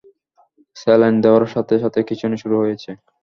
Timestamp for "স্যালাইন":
0.75-1.15